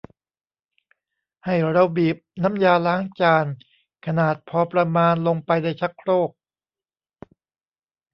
[1.45, 3.45] ให้เราบีบน้ำยาล้างจาน
[4.05, 6.29] ขนาดพอประมาณลงไปในชักโครก